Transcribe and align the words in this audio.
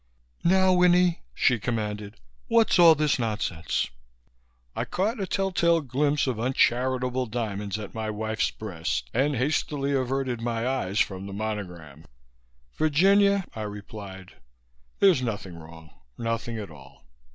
"Now, 0.43 0.73
Winnie," 0.73 1.21
she 1.35 1.59
commanded. 1.59 2.15
"What's 2.47 2.79
all 2.79 2.95
this 2.95 3.19
nonsense?" 3.19 3.87
I 4.75 4.83
caught 4.83 5.19
a 5.19 5.27
tell 5.27 5.51
tale 5.51 5.79
glimpse 5.81 6.25
of 6.25 6.39
uncharitable 6.39 7.27
diamonds 7.27 7.77
at 7.77 7.93
my 7.93 8.09
wife's 8.09 8.49
breast 8.49 9.11
and 9.13 9.35
hastily 9.35 9.93
averted 9.93 10.41
my 10.41 10.67
eyes 10.67 10.99
from 10.99 11.27
the 11.27 11.33
monogram. 11.33 12.05
"Virginia," 12.75 13.45
I 13.55 13.61
replied, 13.61 14.37
"There's 14.97 15.21
nothing 15.21 15.53
wrong. 15.55 15.91
Nothing 16.17 16.57
at 16.57 16.71
all. 16.71 17.05